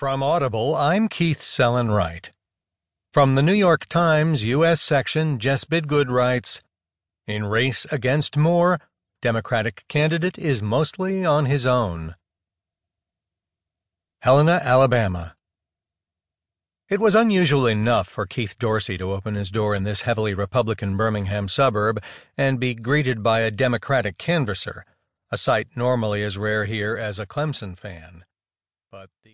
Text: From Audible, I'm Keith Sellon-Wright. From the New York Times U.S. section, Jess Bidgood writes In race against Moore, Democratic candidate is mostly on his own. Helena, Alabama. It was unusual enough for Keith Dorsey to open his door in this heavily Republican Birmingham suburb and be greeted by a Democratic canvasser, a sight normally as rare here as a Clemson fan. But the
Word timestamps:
From 0.00 0.22
Audible, 0.22 0.74
I'm 0.74 1.10
Keith 1.10 1.40
Sellon-Wright. 1.40 2.30
From 3.12 3.34
the 3.34 3.42
New 3.42 3.52
York 3.52 3.84
Times 3.84 4.42
U.S. 4.44 4.80
section, 4.80 5.38
Jess 5.38 5.66
Bidgood 5.66 6.08
writes 6.08 6.62
In 7.26 7.44
race 7.44 7.84
against 7.92 8.34
Moore, 8.34 8.80
Democratic 9.20 9.84
candidate 9.88 10.38
is 10.38 10.62
mostly 10.62 11.26
on 11.26 11.44
his 11.44 11.66
own. 11.66 12.14
Helena, 14.22 14.62
Alabama. 14.64 15.36
It 16.88 16.98
was 16.98 17.14
unusual 17.14 17.66
enough 17.66 18.08
for 18.08 18.24
Keith 18.24 18.58
Dorsey 18.58 18.96
to 18.96 19.12
open 19.12 19.34
his 19.34 19.50
door 19.50 19.74
in 19.74 19.82
this 19.82 20.00
heavily 20.00 20.32
Republican 20.32 20.96
Birmingham 20.96 21.46
suburb 21.46 22.02
and 22.38 22.58
be 22.58 22.72
greeted 22.72 23.22
by 23.22 23.40
a 23.40 23.50
Democratic 23.50 24.16
canvasser, 24.16 24.86
a 25.30 25.36
sight 25.36 25.68
normally 25.76 26.22
as 26.22 26.38
rare 26.38 26.64
here 26.64 26.96
as 26.96 27.18
a 27.18 27.26
Clemson 27.26 27.76
fan. 27.76 28.24
But 28.90 29.10
the 29.22 29.28